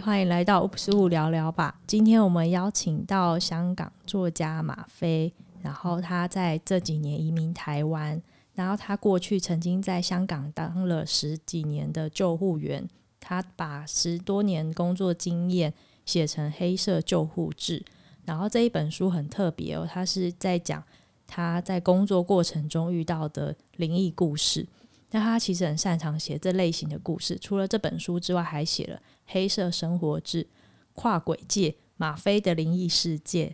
[0.00, 1.80] 欢迎来到五十五聊聊吧。
[1.86, 8.20] 今天我们邀请到香港作家马飞，然后他在这几年移民台湾，
[8.54, 12.86] 然后他过去曾经在香港当了十几年的救护员，
[13.20, 15.72] 他把十多年工作经验
[16.04, 17.80] 写成《黑色救护志》，
[18.24, 20.82] 然后这一本书很特别哦，他是在讲
[21.26, 24.66] 他在工作过程中遇到的灵异故事。
[25.12, 28.96] 那他其实很擅长写这类型的故事，除了这本书之外，还写了
[29.26, 30.42] 《黑色生活志》、
[30.94, 33.48] 《跨鬼界》、《马飞的灵异世界》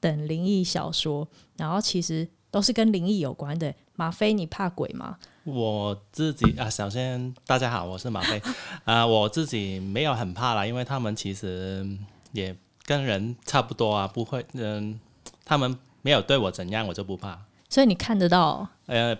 [0.00, 3.74] 等灵异小说，然后其实都是跟灵异有关的。
[3.94, 5.18] 马飞，你怕鬼吗？
[5.44, 8.40] 我自己啊，首先大家好，我是马飞
[8.84, 11.86] 啊，我自己没有很怕啦，因为他们其实
[12.32, 14.98] 也跟人差不多啊，不会嗯，
[15.44, 17.38] 他们没有对我怎样，我就不怕。
[17.68, 18.68] 所以你看得到？
[18.86, 19.16] 呃。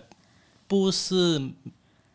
[0.67, 1.51] 不是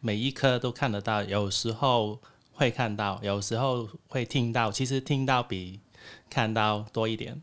[0.00, 2.18] 每一颗都看得到，有时候
[2.56, 4.72] 会看到，有时候会听到。
[4.72, 5.78] 其实听到比
[6.28, 7.40] 看到多一点。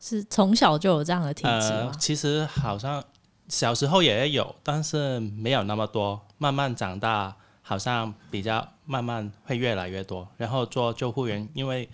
[0.00, 1.90] 是从小就有这样的体质吗？
[1.92, 3.02] 呃，其实好像
[3.48, 6.20] 小时候也有，但是没有那么多。
[6.38, 10.28] 慢慢长大，好像比较慢慢会越来越多。
[10.36, 11.88] 然后做救护员，因为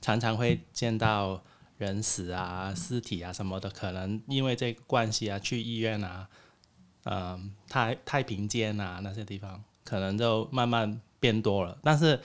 [0.00, 1.42] 常常会见到
[1.78, 6.28] 人死啊、尸体啊什么的，可能因为这个关系啊，去医院啊。
[7.10, 12.20] 嗯，太太平间啊，那些地方可能就慢慢变多了，但是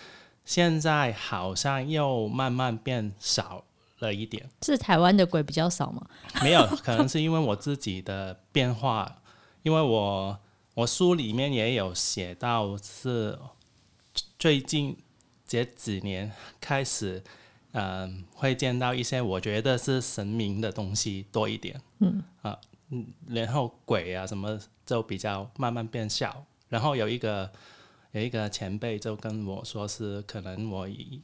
[0.46, 3.64] 现在好像又慢慢变少
[4.00, 4.50] 了一点。
[4.62, 6.06] 是台湾的鬼比较少吗？
[6.42, 9.22] 没有，可能是因为我自己的变化，
[9.62, 10.38] 因为我
[10.74, 13.38] 我书里面也有写到，是
[14.38, 14.98] 最近
[15.46, 17.24] 这几年开始，
[17.72, 21.82] 嗯，会见到一些我觉得是神明的东西多一点。
[22.00, 22.58] 嗯啊。
[22.90, 27.52] 嗯，然后鬼啊什么就比较慢慢变小，然后有一个
[28.14, 31.22] 有一个前辈就跟我说是可能我已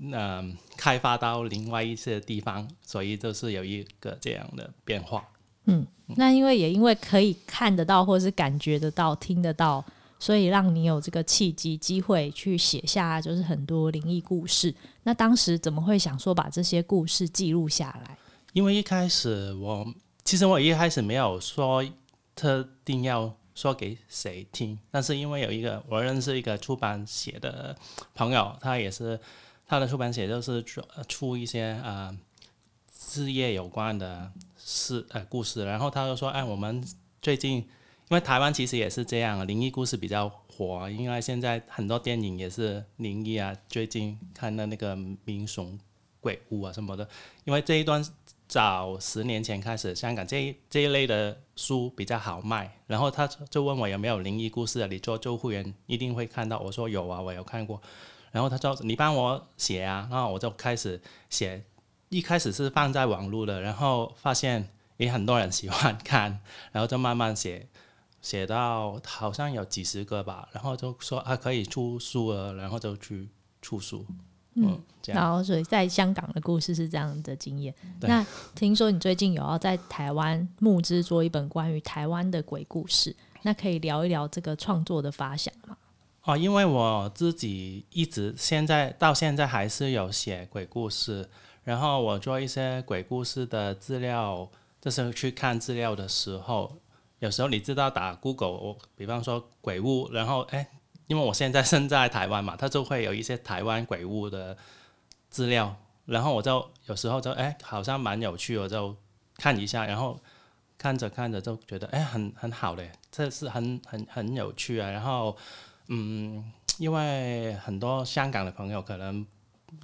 [0.00, 5.26] 嗯、呃、开发到另外一些地方，所以就是有一个这样的变化。
[5.64, 9.84] 嗯，那因为也因为可以看得到或是感觉得到、听得到，
[10.18, 14.74] 所以让你有这个契机机会去写下就是很多灵异故事。
[15.02, 18.18] 那当时怎么会想说把这些故事记录下来？
[18.52, 19.86] 因为一开始我。
[20.24, 21.84] 其实我一开始没有说
[22.34, 27.74] 特定要说给谁听，但是因为有一个我认识一个出版写的
[28.14, 29.18] 朋友，他也是
[29.66, 32.14] 他的出版写就是出出一些呃
[32.92, 36.86] 事业有关的事呃故事，然后他就说，哎，我们
[37.22, 37.66] 最近因
[38.10, 44.94] 为台湾其实也是这样，灵异故事比较火，因为现在很多电影也是灵异啊，最近看的那个
[45.24, 45.78] 民雄
[46.20, 47.08] 鬼屋啊什么的，
[47.44, 48.04] 因为这一段。
[48.48, 52.78] 早十年前开始，香港这一这一类的书比较好卖。
[52.86, 54.86] 然后他就问我有没有灵异故事啊？
[54.86, 56.58] 你做救护员一定会看到。
[56.60, 57.80] 我说有啊，我有看过。
[58.30, 61.64] 然后他说你帮我写啊，然后我就开始写。
[62.08, 66.40] 一开始是放在网络的，然后发现也很多人喜欢看，
[66.70, 67.66] 然后就慢慢写，
[68.22, 70.48] 写到好像有几十个吧。
[70.52, 73.28] 然后就说啊可以出书了，然后就去
[73.60, 74.06] 出书。
[74.58, 77.74] 嗯，然后所以在香港的故事是这样的经验。
[78.00, 78.24] 那
[78.54, 85.76] 听说你最近有要在台湾募资做一本关于台湾的鬼故事，那可以聊一聊这个创作的发想吗？
[86.24, 91.28] 哦，因为我自己一直现在到现在还是有写鬼故事，
[91.62, 94.48] 然后我做一些鬼故事的资料，
[94.80, 96.78] 就是去看资料的时候，
[97.18, 100.66] 有时候你知道打 Google，我比方说鬼屋，然后哎。
[101.06, 104.56] 因为我现在身在台湾嘛，他就会有一些台湾鬼屋的
[105.30, 108.96] 资料，然后我就有时候就哎，好像蛮有趣，我就
[109.36, 110.18] 看一下，然后
[110.76, 114.90] 看着看着就觉得哎，很很好嘞，这是很很很有趣啊。
[114.90, 115.36] 然后
[115.86, 119.24] 嗯，因为很多香港的朋友可能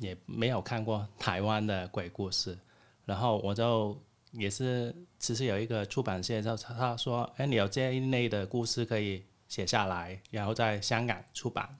[0.01, 2.59] 也没有看过台湾的鬼故事，
[3.05, 3.97] 然后我就
[4.33, 9.25] 也是其实有一个出版社就他说，哎，你有这一类的故事可以。
[9.53, 11.77] 写下来，然后在香港出版，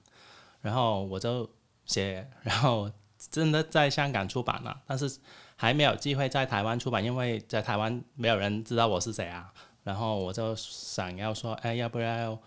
[0.61, 1.49] 然后我就
[1.87, 2.91] 写，然后
[3.31, 5.17] 真的在香港出版了，但是
[5.55, 9.51] 还没有机会在台湾出版，因为在台湾没有人知道我是谁啊。
[9.83, 12.37] 然后我就想要说，哎，要不要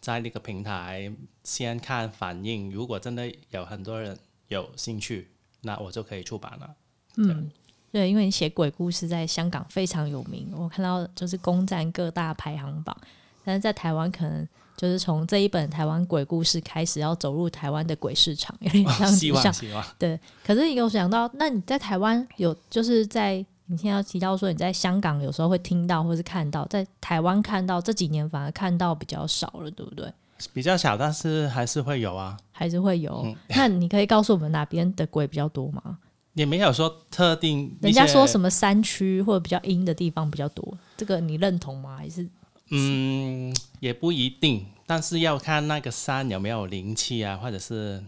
[0.00, 1.12] 在那个平台
[1.42, 2.70] 先看反应？
[2.70, 4.16] 如果真的有很多人
[4.46, 6.76] 有兴趣，那我就可以出版了。
[7.16, 7.50] 嗯，
[7.90, 12.96] 对，因为你写鬼故事在香港非常有名，我看到就是攻占各大排行榜，
[13.42, 14.48] 但是在台湾可能。
[14.76, 20.18] 就是从这一本台湾鬼故事开始，要走入台湾的鬼市场，有点像，希望希望 对。
[20.44, 30.12] 可是你有想到，那你在台湾有，就是在你现在提到说你在香港有时候会听到或是看到，在台湾看到这几年反而看到比较少了，对不对？
[30.52, 33.22] 比较少，但是还是会有啊，还是会有。
[33.24, 35.96] 嗯、那你可以告诉我们哪边的鬼比较多吗？
[36.34, 41.96] 也没有说特定，人家说什么山区或者比较阴的地方比较多，这个你认同吗？
[41.96, 42.28] 还是？
[42.70, 48.02] 嗯，也不一定，但是要看那个山有没有灵气啊，或者是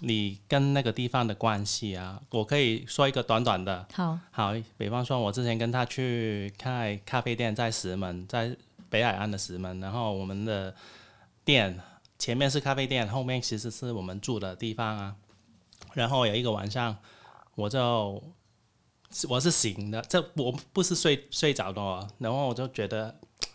[0.00, 2.20] 你跟那个地方的关系啊。
[2.30, 8.56] 我可以说一个短短的，好，好，比方说，我之前跟他去开咖啡店，在石门，在
[8.88, 10.74] 北海岸的石门，然后我们的
[11.44, 11.78] 店
[12.18, 15.16] 前面是咖啡店，后面其实是我们住的地方啊。
[15.94, 16.96] 然后有一个晚上。
[17.56, 18.22] 我就
[19.28, 23.14] 我是醒的，这我不是睡睡着的哦，然后我就觉得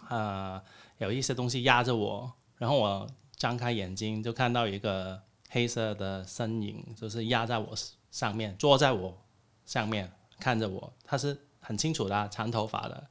[0.10, 0.62] 呃
[0.98, 7.74] 有一些东西压着我，然后我张开眼睛就看到一个黑色的身影，就是压在我
[8.12, 9.18] 上面，坐在我
[9.66, 13.08] 上面看着我，他是很清楚的，长头发的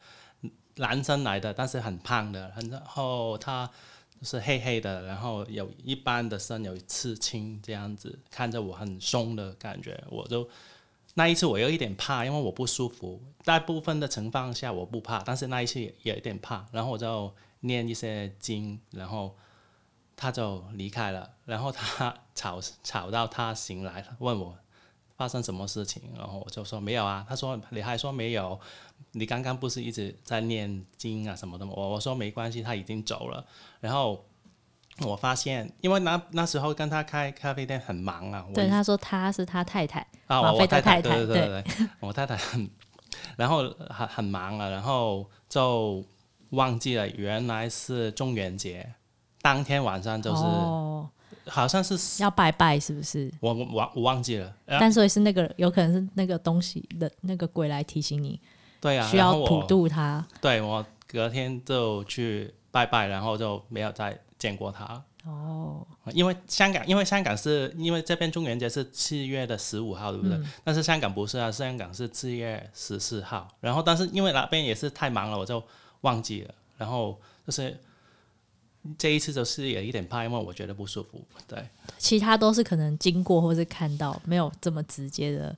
[0.76, 3.70] 男生来的，但是很胖的，然后他
[4.22, 10.48] 是黑黑的，然后有一般的身有刺青这样子，看着我很凶的感觉，我就。
[11.14, 13.22] 那一次我有一点怕，因为我不舒服。
[13.44, 16.66] 大部分的情况下我不怕，但是那一次也有一点怕。
[16.72, 19.36] 然后我就念一些经，然后
[20.16, 21.30] 他就离开了。
[21.44, 24.56] 然后他吵吵到他醒来，问我
[25.16, 26.02] 发生什么事情。
[26.18, 27.24] 然后我就说没有啊。
[27.28, 28.58] 他说你还说没有？
[29.12, 31.72] 你刚刚不是一直在念经啊什么的吗？
[31.76, 33.46] 我我说没关系，他已经走了。
[33.80, 34.24] 然后。
[35.00, 38.44] 我发现，因为那那时候跟他开咖啡店很忙啊。
[38.54, 42.70] 对，他说他是他太太啊，我太太，对对对对，对我太太很，
[43.36, 46.04] 然后很很忙啊，然后就
[46.50, 48.88] 忘记了原来是中元节，
[49.42, 51.10] 当天晚上就是，哦、
[51.46, 53.28] 好像是要拜拜，是不是？
[53.40, 58.40] 我我我忘记了，但所以是那个有可能是那个东西的那个鬼来提醒你，
[58.80, 60.24] 对啊，需要普渡他。
[60.40, 64.16] 对，我隔天就去拜拜，然后就没有再。
[64.44, 70.36] 见过他哦，因为香港，因为香港是因为这边中元节是七月的十五号，对不对？
[70.36, 73.48] 嗯、但是香港不是啊，香港是七月十四号。
[73.58, 75.64] 然后，但是因为那边也是太忙了，我就
[76.02, 76.54] 忘记了。
[76.76, 77.80] 然后就是
[78.98, 81.24] 这一次就是有一点怕，因为我觉得不舒服。
[81.48, 81.66] 对，
[81.96, 85.56] 其他都是可能经过或是看到，没有这么直接的。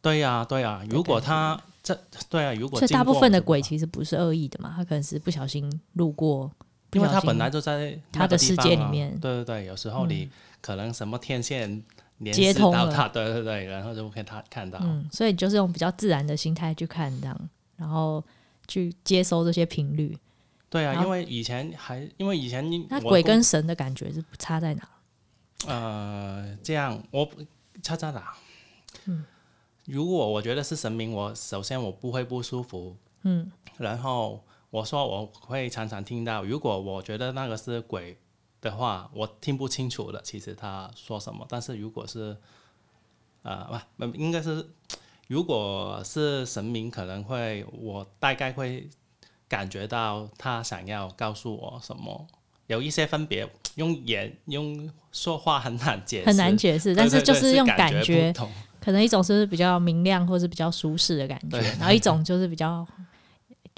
[0.00, 0.84] 对呀、啊，对呀、啊。
[0.88, 1.94] 如果他这，
[2.30, 6.50] 对啊，如果所以大部分的鬼其实不是恶意的嘛，他可能是不小心路过。
[6.92, 10.28] 因为他本来就在他的世界里面，对对对，有时候你
[10.60, 11.82] 可能什么天线
[12.18, 14.78] 连接到他， 对对对，然后就可以他看到。
[14.82, 18.22] 嗯，所以就是用比较自然的心态去看这样，然后
[18.66, 20.18] 去接收这些频率。
[20.68, 24.88] 对啊，因为以前还因为以前那鬼跟神的感觉是差在哪？
[25.66, 27.28] 呃，这样我
[27.82, 28.34] 差在哪？
[29.04, 29.24] 嗯，
[29.84, 32.96] 如果我觉得是神明，我首先我不会不舒服。
[33.22, 34.42] 嗯，然后。
[34.70, 38.16] 我说我会常常听到，如果我觉得那个是鬼
[38.60, 41.44] 的话，我听不清楚的，其实他说什么。
[41.48, 42.36] 但是如果是，
[43.42, 44.64] 呃，不，应该是，
[45.26, 48.88] 如果是神明，可能会我大概会
[49.48, 52.28] 感觉到他想要告诉我什么，
[52.68, 58.32] 有一些分别，用言用说话很难解释，很难解释，但是就是用感觉，
[58.80, 62.86] 可能一种是比较明亮，或是比较舒适的感觉，然后一种就是比较。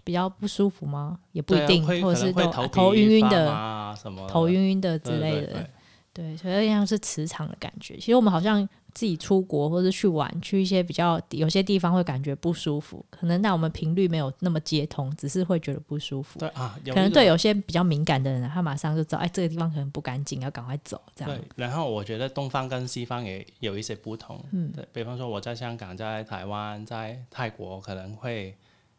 [0.05, 1.19] 比较不舒服吗？
[1.33, 3.95] 也不一定，或者是头头晕晕的，
[4.29, 5.47] 头晕晕的之类的。
[5.47, 5.67] 对，对，
[6.13, 7.97] 对，对，所以像是磁场的感觉。
[7.97, 16.39] 其实我们好像自己出国或者去玩，去一些比较有些地方会感觉不舒服，可能那我们频率没有那么接通，只是会觉得不舒服。
[16.41, 21.01] 对啊，可能对有些比较敏感的人，他马上就知道，哎，这个地方可能不干净，要赶快走。
[21.15, 21.35] 这样。
[21.35, 21.41] 对。
[21.56, 24.44] 然后我觉得东方跟西方也有一些不同。
[24.51, 24.71] 嗯。
[24.75, 28.55] 对，比方说我在香港、在台湾、在泰国，可能会。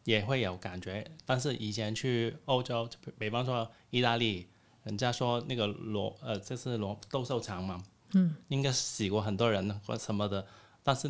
[0.06, 4.48] 也会有感觉，但是以前去欧洲，比方说意大利，
[4.84, 7.82] 人家说那个罗呃，这是罗斗兽场嘛，
[8.14, 10.46] 嗯，应该死过很多人或什么的，
[10.84, 11.10] 但是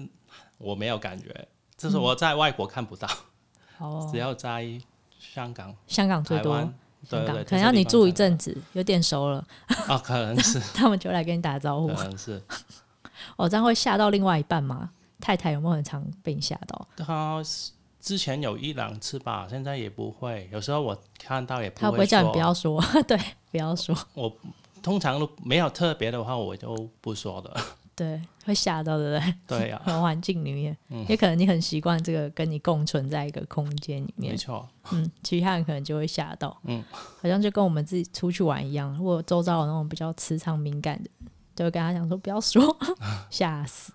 [0.59, 3.07] 我没有感觉，就是我在外国看不到，
[3.79, 4.63] 哦、嗯，只要在
[5.17, 6.55] 香港，香港最多，
[7.09, 9.43] 对对对，可能要你住一阵子，有点熟了，
[9.87, 12.39] 啊、哦，可能是， 他们就来跟你打招呼，可能是，
[13.37, 14.91] 哦，这样会吓到另外一半吗？
[15.19, 16.87] 太太有没有很常被你吓到？
[16.95, 17.41] 他。
[18.03, 20.49] 之前有一两次吧，现在也不会。
[20.51, 21.87] 有时候我看到也不会说。
[21.87, 23.17] 他不会叫你不要说， 对，
[23.49, 23.97] 不要说。
[24.13, 24.29] 我
[24.81, 27.55] 通常都没有特别的话，我就不说的。
[27.95, 29.35] 对，会吓到，对不对？
[29.59, 30.01] 对呀、啊。
[30.03, 34.33] 环境里面，嗯、也可能你很习惯这个跟你共存在一个空间里面。
[34.33, 34.67] 没错。
[34.91, 36.59] 嗯，其他人可能就会吓到。
[36.65, 36.83] 嗯。
[36.91, 41.09] 好像就跟我们自己出去玩一样，如果周遭有那种比较磁场敏感的，
[41.55, 42.77] 就会跟他讲说不要说，
[43.29, 43.93] 吓死。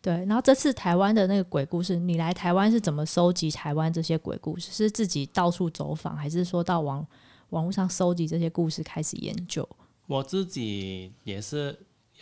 [0.00, 4.70] 对，然后这次台湾的那个鬼故事，你来台湾是怎么收集台湾这些鬼故事？
[4.72, 7.06] 是自己到处走访，还是说到网
[7.50, 9.68] 网络上收集这些故事开始研究？
[10.06, 11.78] 我自己也是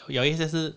[0.06, 0.74] 有一些是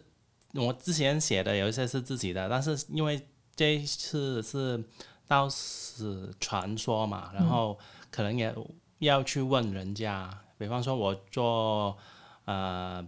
[0.54, 3.22] 我之前写的，有一些是自己的，但是因为
[3.56, 4.84] 这一次是
[5.28, 7.78] 到死传说嘛，然后
[8.10, 8.54] 可能也
[9.00, 11.98] 要去问人家，嗯、比方说我做
[12.46, 13.06] 呃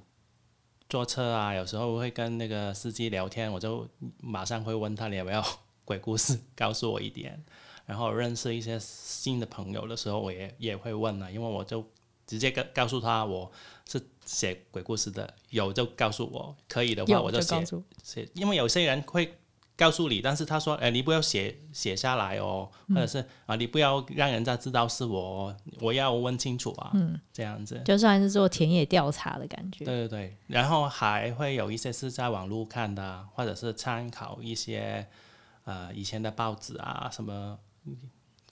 [0.96, 3.86] 坐车啊，有时候会跟那个司机聊天，我就
[4.22, 5.44] 马上会问他你有没有
[5.84, 7.44] 鬼故事，告诉我一点。
[7.86, 11.86] 然后认识一些新的朋友的时候，我也也会问啊，因为我就
[12.26, 13.52] 直接告告诉他我
[13.92, 17.62] 是写鬼故事的，有就告诉我，可以的话我就写
[18.02, 19.38] 写，因为有些人会
[19.78, 35.06] 告诉你，但是他说，哎，你不要写写下来哦，或者是、嗯、啊，你不要让人家知道是我，我要问清楚啊，嗯，这样子，就算是做田野调查的感觉，对对对，然后还会有一些是在网络看的，或者是参考一些
[35.66, 37.60] 呃以前的报纸啊什么。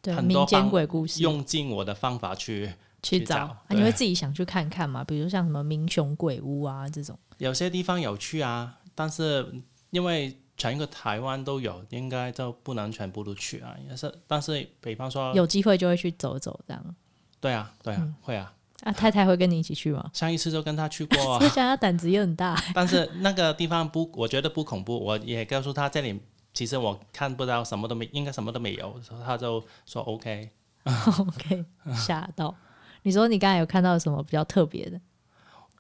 [0.02, 2.70] 对，民间鬼故事，用尽我的方法去
[3.02, 5.02] 去找，去找啊，你会自己想去看看嘛？
[5.02, 9.50] 比如像什么民雄鬼屋啊这种，有些地方有去啊，但是
[9.92, 13.76] 因为全个台湾都有，应该就不能全部都去啊。
[13.90, 16.96] 也是，但是比方说有机会就会去走走这样。
[17.40, 18.54] 对啊，对啊，嗯、会啊。
[18.84, 20.10] 啊，太太会跟你一起去吗？
[20.14, 22.62] 上一次就跟他去过，啊， 我想他胆子也很大。
[22.76, 24.98] 但是那个地方不，我觉得不恐怖。
[24.98, 26.20] 我也告诉他这里。
[26.54, 32.56] 其实我看不到什么都没，应该什么都没有，他就说 OK，OK，吓到。
[33.02, 35.02] 你说你刚才有看到什么比较特别的？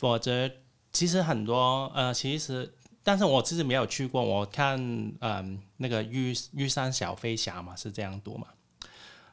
[0.01, 0.51] 我觉得
[0.91, 4.23] 其实很多，呃，其实，但是我其实没有去过。
[4.23, 8.47] 我看，嗯、呃，那个玉玉山小飞侠嘛，是这样读嘛。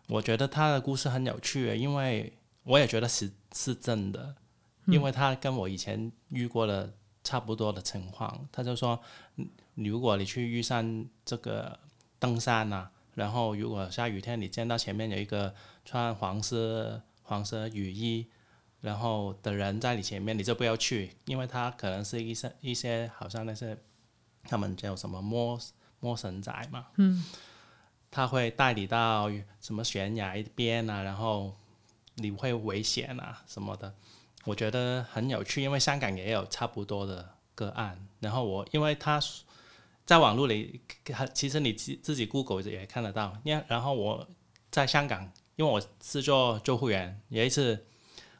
[0.09, 2.33] 我觉得他的故事很有趣，因为
[2.65, 4.35] 我也觉得是是真的，
[4.87, 9.01] 因为他跟我以前遇过的差不多的情况，他就说。
[9.77, 11.79] 如果你去玉山这个
[12.19, 15.55] 登山啊，然后如果下雨天你见到前面有一个
[15.87, 18.27] 穿黄色黄色雨衣，
[18.81, 23.77] 然后的人在你前面，你就不要去，因为他可能是一些一些好像那些
[24.45, 25.59] 他们叫什么摸
[26.01, 27.25] 摸神仔嘛，嗯，
[28.11, 31.55] 他会带你到什么悬崖一边啊，然后
[32.15, 33.95] 你会危险啊什么的，
[34.45, 39.21] 我觉得很有趣，因为香港也有差不多的个案，然后我因为他。
[40.07, 40.81] 在网络里，
[41.33, 43.37] 其实你自自己 Google 也看得到。
[43.45, 44.27] 因然后我
[44.69, 45.23] 在香港，
[45.55, 47.87] 因为我是做救护员，有一次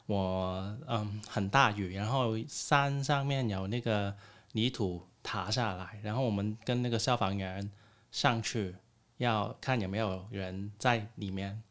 [0.05, 4.15] 我嗯很大雨，然后山上面有那个
[4.53, 7.69] 泥土塌下来，然后我们跟那个消防员
[8.11, 8.75] 上去
[9.17, 11.61] 要看有没有人在里面。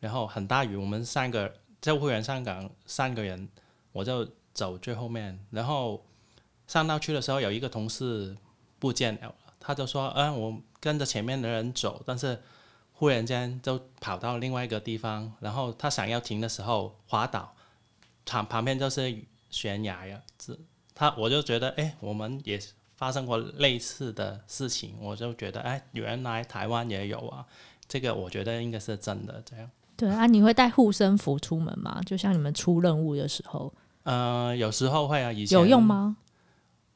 [0.00, 3.48] 然后很大雨，我们三个救护员上岗三个人，
[3.90, 5.36] 我就走最后面。
[5.50, 6.00] 然后
[6.68, 8.36] 上到去的时候，有一个同事
[8.78, 9.34] 不见了。
[9.58, 12.40] 他就说：“嗯，我跟着前面的人走，但是
[12.92, 17.52] 忽然间就跑到另外一个地方，然后他想要停的时候滑倒，
[18.28, 19.16] 旁旁边就是
[19.50, 20.20] 悬崖呀。
[20.38, 20.56] 这
[20.94, 22.60] 他我就觉得，哎，我们也
[22.96, 27.44] 发生过类似的事情，我就觉得，哎，原来台湾也有啊。
[27.88, 29.42] 这个我觉得应该是真的。
[29.44, 32.00] 这样对啊，你会带护身符出门吗？
[32.04, 33.72] 就像你们出任务的时候，
[34.04, 35.32] 呃，有时候会啊。
[35.32, 36.16] 以前有用吗？”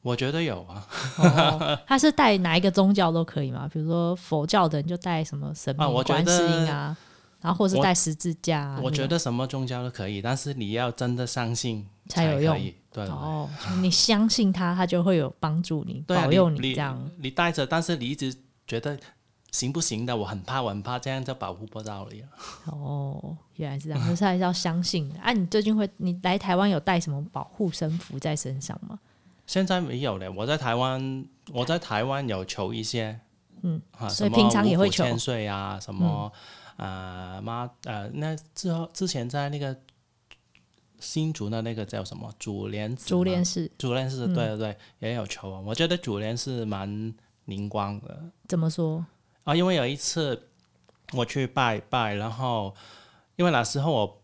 [0.03, 0.85] 我觉得有啊、
[1.19, 3.71] 哦，他是带哪一个宗教都可以吗？
[3.73, 6.97] 比如说佛教的人就带什么神明观世音啊，啊
[7.43, 8.85] 然后或是带十字架、啊我。
[8.85, 12.73] 我觉得什么宗教都可以，但是你要真的相信才，才有用。
[12.91, 13.49] 对哦，
[13.81, 17.11] 你相信他，他就会有帮助你，保佑你这样。
[17.19, 18.35] 你，带着，但是你一直
[18.67, 18.99] 觉得
[19.51, 20.15] 行不行的？
[20.15, 22.29] 我很怕，我很怕，这样就保护不到你了。
[22.67, 25.19] 哦，原来是这样，可是还是要相信的。
[25.21, 28.99] 啊，你最近会，你来台湾有带什么保护身符在身上吗？
[29.47, 30.31] 现在没有了。
[30.31, 33.19] 我在台湾，我在台湾有求一些，
[33.63, 36.31] 嗯，啊、所以平常也会求千岁啊，什么，
[36.77, 39.77] 呃，妈，呃，那之后之前在那个
[40.99, 45.61] 新竹的那个叫什么珠莲寺，珠莲寺，珠莲寺，对对对，也有求啊。
[45.61, 47.15] 我觉得主联是蛮
[47.45, 48.23] 灵光的。
[48.49, 49.05] 怎么说？
[49.45, 50.49] 啊，因为有一次
[51.13, 52.75] 我去拜拜，然后
[53.37, 54.23] 因为那时候我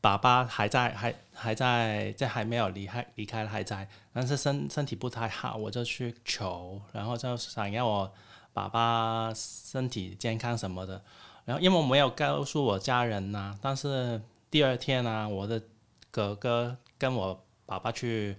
[0.00, 1.14] 爸爸还在，还。
[1.38, 8.10] 还在，这还没有离开，离开还在，但是身身体不太好，我就去求，然后就想要我
[8.54, 11.04] 爸爸身体健康什么的。
[11.46, 15.62] 然后因为我没有告诉我家人呐、但是第二天呢、啊，我的
[16.10, 18.36] 哥哥跟我爸爸去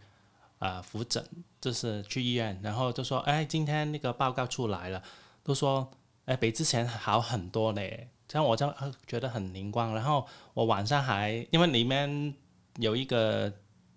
[0.60, 1.28] 啊复诊，
[1.60, 5.02] 就是去医院，然后就说，哎，今天那个报告出来了，
[5.44, 5.90] 都说，
[6.26, 8.72] 哎，比之前好很多嘞，这样我就
[9.08, 9.96] 觉得很灵光。
[9.96, 12.36] 然后我晚上还因为里面。
[12.80, 13.52] 有一个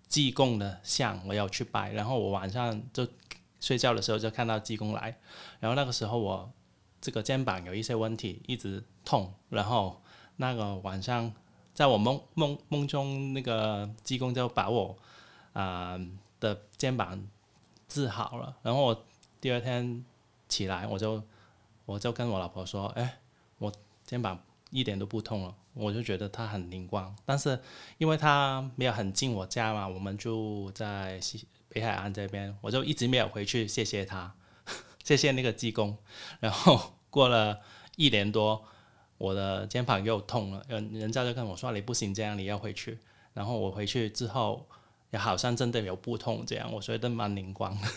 [0.07, 3.07] 济公的像，我要去拜，然后我晚上就
[3.59, 5.15] 睡觉的时候就看到济公来，
[5.59, 6.51] 然后那个时候我
[7.01, 10.01] 这个肩膀有一些问题，一直痛，然后
[10.37, 11.33] 那个晚上
[11.73, 14.95] 在我梦梦梦中，那个济公就把我
[15.53, 15.99] 啊、
[16.39, 17.27] 的肩膀
[17.87, 18.55] 治好了。
[18.61, 19.05] 然后我
[19.41, 20.05] 第二天
[20.47, 21.21] 起来，我就
[21.85, 23.19] 我就跟我老婆说：“哎，
[23.57, 23.73] 我
[24.05, 24.39] 肩膀
[24.69, 27.15] 一点都不痛了。”我就觉得它很灵光。
[27.25, 27.57] 但是
[27.97, 34.35] 因为它没有很近我家嘛，我们住在西北海岸这边，我就一直没有回去谢谢他，
[35.03, 35.97] 谢谢那个技工。
[36.39, 37.59] 然后过了
[37.95, 38.63] 一年多。
[39.17, 42.97] 我的肩膀又痛了，人人家就跟我说，你不行这样，你要回去。
[43.35, 44.65] 然后我回去之后，
[45.11, 47.87] 也好像真的有不痛这样，我觉得蛮灵光的。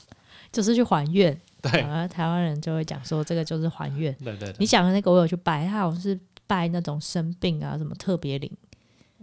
[0.52, 1.70] 就是去还愿， 对，
[2.08, 4.12] 台湾人就会讲说这个就是还愿。
[4.16, 8.54] 对，对对，你讲的那个我有去拜，他好像是拜那种生病啊，什么特别灵。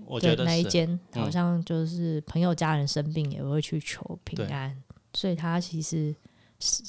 [0.08, 4.84] 我觉得那一间好像就是朋友家人生病也会去求平安，嗯、
[5.14, 6.16] 所以他其实是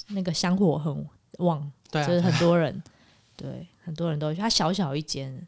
[0.09, 1.07] 那个香火很
[1.39, 2.83] 旺，对啊、就是很多人。
[3.35, 5.47] 对，很多人都去，它小小一间。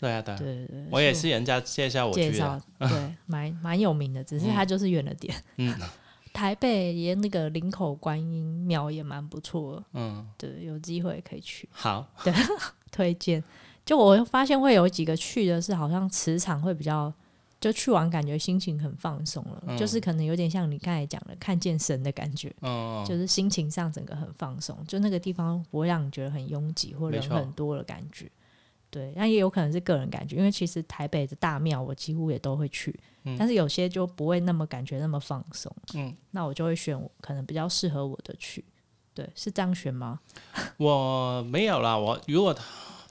[0.00, 5.34] 对啊，对，对对，我也是人家介绍我去的，介绍， 对，蛮蛮有名的，只是它就是远了点。
[5.56, 5.74] 嗯，
[6.32, 9.84] 台北连那个林口观音庙也蛮不错的。
[9.94, 11.68] 嗯，对，有机会可以去。
[11.72, 12.32] 好，对，
[12.90, 13.42] 推荐。
[13.84, 17.12] 就我发现会有几个去的是，好像磁场会比较。
[17.64, 28.30] 就去完，感觉心情很放松了，嗯、就是可能有点像你刚才讲的看见神的感觉，嗯、就是心情上整个很放松，就那个地方不会让你觉得很拥挤或人很多的感觉。
[28.90, 35.74] 对，那也有可能是个人感觉，因为其实台北的大庙我几乎也都会去，嗯、但是有些就不会那么感觉那么放松。
[35.94, 38.62] 嗯，那我就会选可能比较适合我的去。
[39.14, 40.20] 对，是这样选吗？
[40.76, 42.54] 我没有啦，我如果。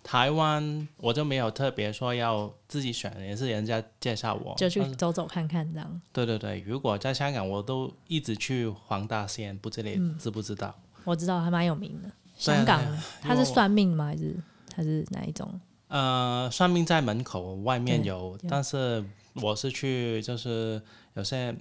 [0.03, 6.01] 台湾我就没有特别说要自己选，也是人家介绍我，就去走走看看这样。
[6.11, 10.75] 对对对，如果在香港，我都一直去黄大仙，不知你知不知道？
[10.97, 12.11] 嗯、我知道，还蛮有名的。
[12.35, 12.81] 香港，
[13.21, 14.07] 他是算命吗？
[14.07, 14.35] 还是
[14.75, 15.59] 还是哪一种？
[15.87, 19.03] 呃，算命在门口外面有，但是
[19.35, 20.81] 我是去就是
[21.13, 21.55] 有些，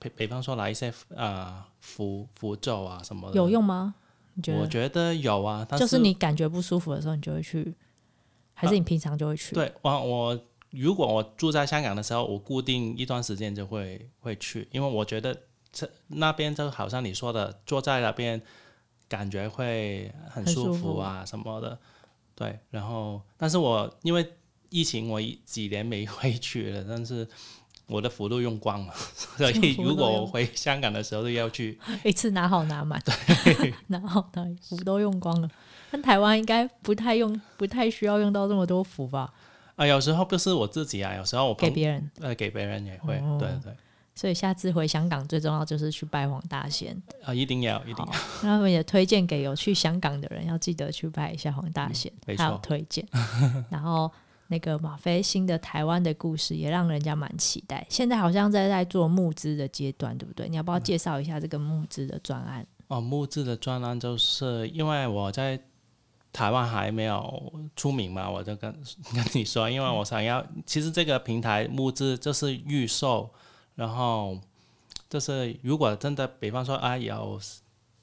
[0.00, 3.94] 比比方说来一些呃符符咒啊什么的，有用吗？
[4.58, 7.74] 我觉得有啊，但是就是你感觉不舒服的时候，你就会去，
[8.54, 9.54] 还是你平常就会去？
[9.56, 15.36] 呃、对，我我如果我住在香港的时候，我固定一段时间就会会去，因为我觉得
[15.72, 18.40] 这那边就好像你说的，坐在那边
[19.08, 21.78] 感觉会很舒服啊什么的。
[22.34, 24.34] 对，然后但是我因为
[24.70, 27.26] 疫情，我几年没 回去了，但是。
[27.88, 28.94] 我的福都用光了，
[29.36, 35.48] 所以如果我回香港的时候都要去 一次拿好拿满，对， 拿好拿福都用光了。
[35.90, 39.32] 但台湾应该不太用，不太需要用到这么多福吧？
[39.76, 43.74] 啊，有时候不是我自己啊，有时候我给别人，呃，给别人也会，哦、对对。
[44.14, 48.12] 所以下次回香港最重要就是去拜黄大仙啊，一定要一定要。
[48.42, 53.06] 那么也推荐给有去香港的人，要记得去拜一下黄大仙，嗯、还有推荐。
[53.70, 54.10] 然后。
[54.50, 57.86] 那个马飞新的台湾的故事也让人家蛮期待。
[57.88, 60.48] 现在好像在在做募资的阶段，对不对？
[60.48, 62.66] 你要不要介绍一下这个募资的专案？
[62.88, 65.60] 哦，募资的专案就是因为我在
[66.32, 68.72] 台湾还没有出名嘛，我就跟
[69.12, 73.28] 跟你说，因为我想要，其实这个平台募资就是预售，
[73.74, 74.38] 然后
[75.10, 77.38] 就是如果真的，比方说啊，有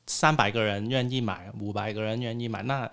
[0.06, 2.92] 三百个人愿意买，五百个人愿意买，那。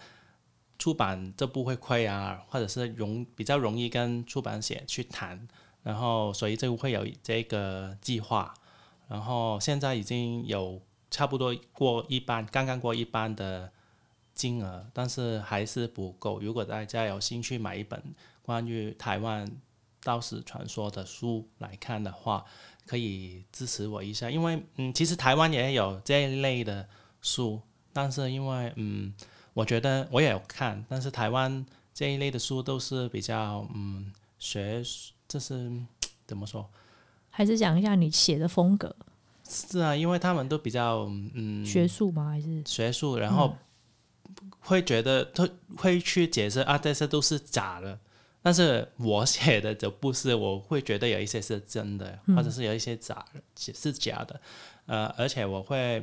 [0.82, 5.46] 出版就不会亏啊，或者是容比较容易跟出版社去谈，
[5.84, 8.52] 然后所以就会有这个计划。
[9.06, 13.70] 然后现在已经有差不多过一半，刚刚过一半的
[14.34, 16.40] 金额，但是还是不够。
[16.40, 18.02] 如果大家有兴趣买一本
[18.42, 19.48] 关于台湾
[20.02, 22.44] 道士传说的书来看的话，
[22.86, 24.28] 可以支持我一下。
[24.28, 26.88] 因为嗯，其实台湾也有这一类的
[27.20, 27.60] 书，
[27.92, 29.14] 但是因为嗯。
[29.54, 34.82] 我觉得我也有看，但是台湾这一类的书都是比较嗯学，
[35.28, 35.70] 这是
[36.26, 36.66] 怎么说？
[37.28, 38.94] 还是讲一下你写的风格？
[39.46, 42.30] 是啊，因为他们都比较嗯学术吗？
[42.30, 43.18] 还是学术？
[43.18, 43.54] 然后
[44.60, 47.98] 会觉得他会去解释啊，这些都是假的。
[48.40, 53.22] 但是我写的就不是，我会觉得有一些是真的，或者是有一些假
[53.56, 54.40] 是假的。
[54.86, 56.02] 呃，而且我会，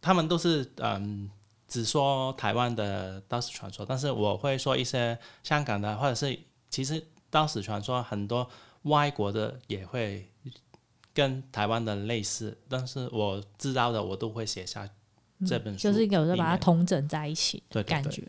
[0.00, 1.30] 他们都是嗯。
[1.68, 6.38] 只说台湾的都市传说，但是我会说一些香港的，或者是
[6.70, 8.48] 其实都市传说很多
[8.82, 10.30] 外国的也会
[11.12, 14.88] 跟台湾的类似，但是我知道的我都会写下
[15.46, 18.22] 这本书，嗯，就是有时候把它统整在一起的感觉，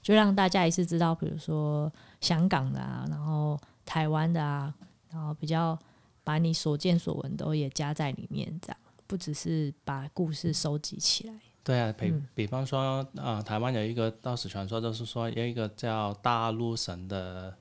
[0.00, 4.72] 就让大家一次知道，比如说香港的啊，然后台湾的啊，
[5.10, 5.76] 然后比较
[6.22, 8.76] 把你所见所闻都也加在里面，这样
[9.06, 11.34] 不只是把故事收集起来。
[11.64, 17.56] 对啊，比比方说，啊、呃，台湾有一个道士传说，就是说有一个叫大陆神的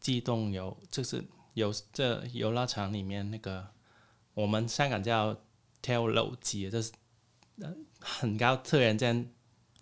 [0.00, 3.66] 机动游，就是游这游乐场里面那个
[4.32, 5.36] 我们香港叫
[5.82, 6.90] 跳楼机，就是
[8.00, 9.30] 很高，突然间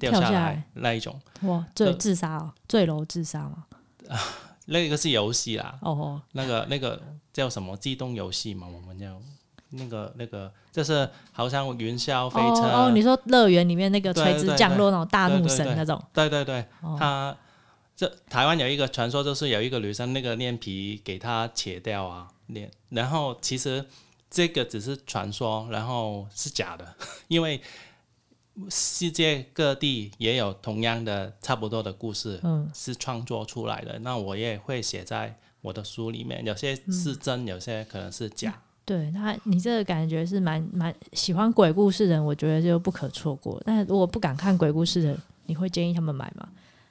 [0.01, 1.21] 掉下来那一种。
[1.43, 3.67] 哇，坠自杀哦，坠楼自杀吗？
[4.09, 4.19] 啊，
[4.67, 5.79] 那个是游戏啦。
[5.81, 7.01] 哦哦，那个那个
[7.33, 8.67] 叫什么机动游戏嘛？
[8.67, 9.23] 我们叫
[9.71, 12.63] 那个那个，就是好像云霄飞车。
[12.63, 16.03] 哦，你说乐园里面那个垂直降落那种大怒神那种？
[16.13, 16.65] 对对对，
[16.99, 17.37] 他。
[17.97, 23.85] 这台湾有一个传说，就是有一个女生那个面皮给她切掉啊，脸，然后其实
[24.31, 26.95] 这个只是传说，然后是假的，
[27.29, 27.61] 因为
[28.71, 33.99] 世界各地也有同样的差不多的故事，嗯，是创作出来的。
[33.99, 38.63] 那我也会写在我的书里面，有些是真，有些可能是假。
[38.97, 43.61] 嗯、对，他你这个感觉是蛮蛮喜欢鬼故事的人，我觉得就不可错过。
[43.65, 46.49] 但如果不敢看鬼故事的，你会建议他们买吗？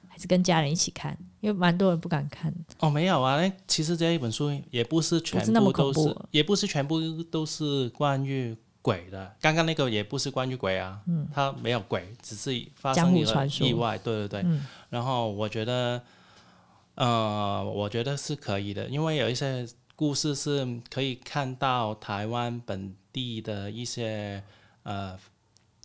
[0.08, 2.52] 还是跟家人一起看，因为蛮多人不敢看。
[2.80, 9.34] 哦，没有啊，其实这一本书也不是全部都是，是也不是全部都是关于鬼的。
[9.40, 13.96] 刚刚那个也不是关于鬼啊，嗯，它没有鬼，只是发生一个意外。
[13.98, 16.02] 对对对，嗯、然后我觉得，
[16.96, 19.66] 呃，我觉得是可以的，因为有一些
[20.00, 24.42] 故事是可以看到台湾本地的一些
[24.84, 25.18] 呃。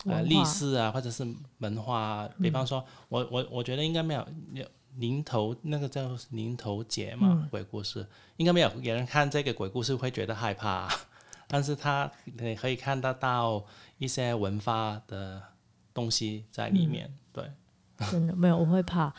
[0.04, 1.26] 呃，历史啊，或者是
[1.58, 4.64] 文化，比方说，嗯、我我我觉得应该没有有
[4.98, 10.88] 林投那个叫林头节嘛，嗯、鬼故事应该没有有人看这个鬼故事会觉得害怕，
[11.48, 13.64] 但是他你可以看得到
[13.98, 15.42] 一些文化的
[15.92, 17.12] 东西在里面。
[18.10, 19.12] 真的没有，我会怕，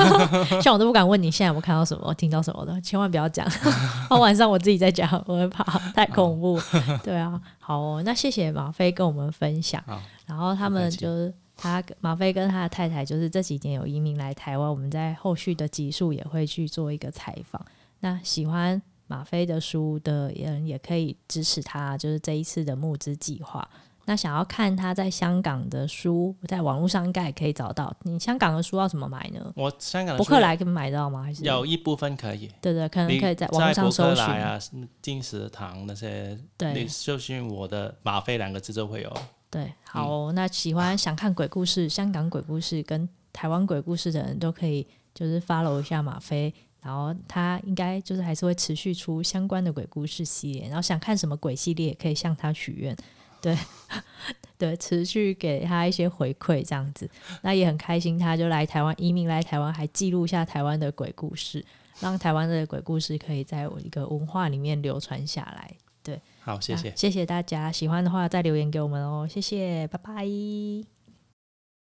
[0.62, 3.46] 像我都不敢问你现在有没有看到什么，听到什么的，千万不要讲。
[4.10, 6.58] 晚上我自己在讲，我会怕，太恐怖。
[7.04, 9.82] 对啊，好哦，那谢谢马飞跟我们分享。
[10.26, 17.60] 然后他们就是他马飞跟他的太太，就是这几年有移民来台湾，我们在后续的集数也会去做一个采访。
[18.00, 23.68] 那喜欢马飞的书的人也可以支持他，就是这一次的募资计划。
[24.04, 27.94] 那想要看他在香港的书，在网络上应该也可以找到。
[28.02, 29.52] 你香港的书要怎么买呢？
[29.54, 31.22] 我香港的博客来可以买到吗？
[31.22, 32.50] 还是有一部分可以？
[32.60, 34.58] 对对，可能可以在网络上搜寻啊，
[35.00, 39.12] 金石堂那些，对，你搜寻我的马飞两个字就会有。
[39.48, 50.66] 对，好哦，嗯，那喜欢想看鬼故事、香港鬼故事跟台湾鬼故事的人都可以，就是 follow 一下马飞，然后他应该就是还是会持续出相关的鬼故事系列。
[50.66, 52.96] 然后想看什么鬼系列，可以向他许愿。
[53.42, 53.58] 对，
[54.56, 57.10] 对，持续给他一些回馈，这样子，
[57.42, 58.18] 那也很开心。
[58.18, 61.62] 他就来台湾，移民来台湾，还记录下台湾的鬼故事，
[62.00, 65.74] 让台湾的鬼故事可以在我一个文化里面流传下来。
[66.04, 71.01] 对，好，谢谢，谢谢大家，喜欢的话再留言给我们哦，谢谢，拜拜。